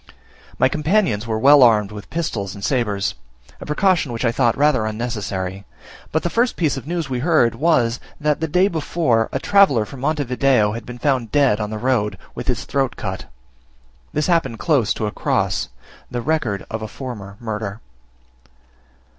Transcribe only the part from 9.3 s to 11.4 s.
a traveller from Monte Video had been found